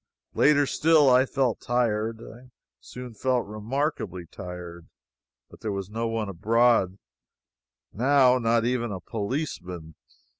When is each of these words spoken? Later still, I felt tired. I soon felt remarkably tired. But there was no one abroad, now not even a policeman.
Later 0.33 0.65
still, 0.65 1.11
I 1.11 1.27
felt 1.27 1.59
tired. 1.61 2.21
I 2.21 2.49
soon 2.79 3.13
felt 3.13 3.45
remarkably 3.45 4.25
tired. 4.25 4.89
But 5.51 5.59
there 5.59 5.71
was 5.71 5.91
no 5.91 6.07
one 6.07 6.27
abroad, 6.27 6.97
now 7.93 8.39
not 8.39 8.65
even 8.65 8.91
a 8.91 8.99
policeman. 8.99 9.93